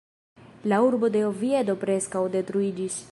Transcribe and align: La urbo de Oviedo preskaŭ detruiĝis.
La 0.71 0.79
urbo 0.85 1.11
de 1.17 1.21
Oviedo 1.31 1.77
preskaŭ 1.87 2.25
detruiĝis. 2.37 3.01